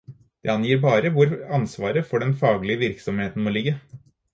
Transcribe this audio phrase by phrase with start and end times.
[0.47, 3.81] Det angir bare hvor ansvaret for den faglige virksomheten må ligge.